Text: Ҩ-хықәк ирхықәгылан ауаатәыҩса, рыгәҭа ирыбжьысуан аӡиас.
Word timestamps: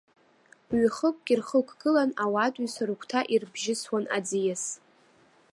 Ҩ-хықәк 0.79 1.27
ирхықәгылан 1.33 2.11
ауаатәыҩса, 2.23 2.83
рыгәҭа 2.89 3.21
ирыбжьысуан 3.33 4.05
аӡиас. 4.17 4.65